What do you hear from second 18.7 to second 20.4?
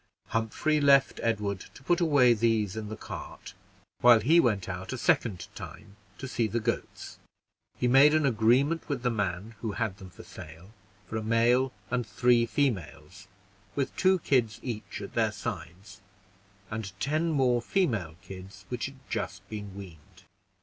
had just been weaned.